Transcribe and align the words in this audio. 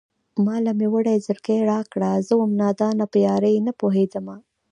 ما 0.45 0.55
له 0.65 0.71
مې 0.77 0.87
وړی 0.93 1.17
زړگی 1.25 1.59
راکړه 1.71 2.11
زه 2.27 2.33
وم 2.37 2.51
نادانه 2.61 3.05
په 3.11 3.17
يارۍ 3.27 3.55
نه 3.67 3.71
پوهېدمه 3.79 4.35